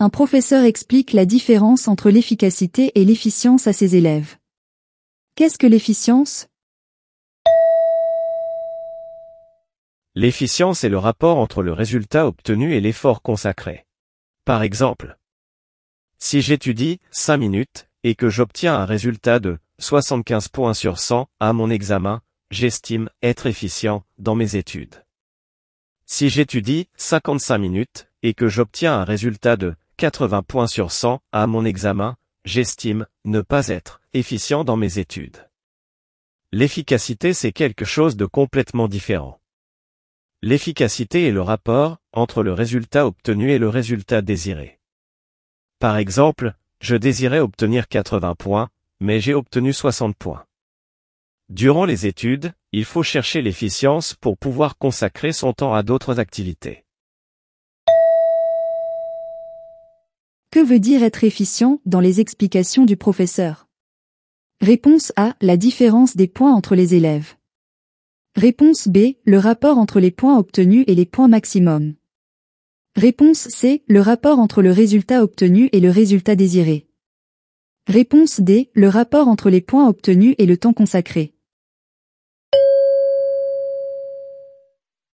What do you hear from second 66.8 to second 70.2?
élèves. Réponse B. Le rapport entre les